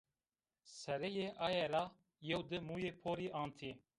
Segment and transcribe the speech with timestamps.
[0.79, 1.83] Sereyê aye ra
[2.29, 3.71] yew-di muyê porî antî